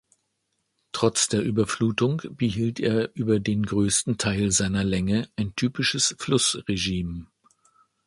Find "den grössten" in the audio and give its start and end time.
3.39-4.17